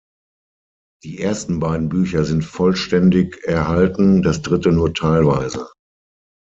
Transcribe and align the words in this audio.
Die 1.03 1.19
ersten 1.21 1.59
beiden 1.59 1.87
Bücher 1.89 2.25
sind 2.25 2.43
vollständig 2.43 3.39
erhalten, 3.45 4.23
das 4.23 4.41
dritte 4.41 4.71
nur 4.71 4.95
teilweise. 4.95 5.69